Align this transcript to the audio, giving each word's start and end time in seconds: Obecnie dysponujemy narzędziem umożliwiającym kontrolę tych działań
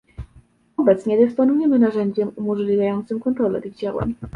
Obecnie 0.77 1.17
dysponujemy 1.17 1.79
narzędziem 1.79 2.31
umożliwiającym 2.35 3.19
kontrolę 3.19 3.61
tych 3.61 3.75
działań 3.75 4.15